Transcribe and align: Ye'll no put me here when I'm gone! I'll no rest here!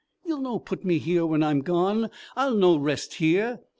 Ye'll 0.25 0.41
no 0.41 0.57
put 0.57 0.83
me 0.83 0.97
here 0.97 1.27
when 1.27 1.43
I'm 1.43 1.59
gone! 1.61 2.09
I'll 2.35 2.55
no 2.55 2.75
rest 2.75 3.13
here! 3.17 3.59